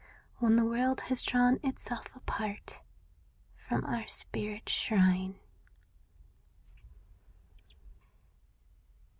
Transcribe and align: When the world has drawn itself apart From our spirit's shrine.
When 0.39 0.55
the 0.55 0.65
world 0.65 1.01
has 1.11 1.21
drawn 1.21 1.59
itself 1.61 2.15
apart 2.15 2.81
From 3.55 3.85
our 3.85 4.07
spirit's 4.07 4.71
shrine. 4.71 5.35